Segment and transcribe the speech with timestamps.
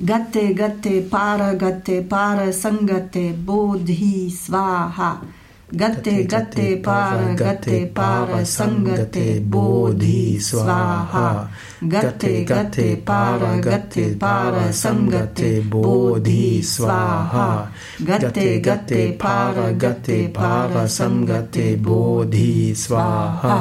[0.00, 5.10] गते गते पार गते पार संगते बोधि स्वाहा
[5.74, 11.50] गते गते पार गते पार संगते बोधि स्वाहा
[11.84, 17.48] गते गते पार गते पार संगते बोधि स्वाहा
[18.02, 23.58] गते गते पार गते पार संगते बोधि स्वाहा